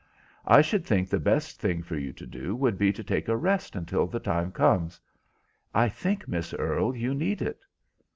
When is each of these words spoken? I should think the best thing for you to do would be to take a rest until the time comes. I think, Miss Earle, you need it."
I 0.47 0.61
should 0.63 0.83
think 0.83 1.09
the 1.11 1.19
best 1.19 1.61
thing 1.61 1.83
for 1.83 1.95
you 1.95 2.11
to 2.11 2.25
do 2.25 2.55
would 2.55 2.75
be 2.75 2.91
to 2.91 3.03
take 3.03 3.27
a 3.27 3.37
rest 3.37 3.75
until 3.75 4.07
the 4.07 4.19
time 4.19 4.51
comes. 4.51 4.99
I 5.75 5.89
think, 5.89 6.27
Miss 6.27 6.55
Earle, 6.55 6.95
you 6.95 7.13
need 7.13 7.39
it." 7.39 7.63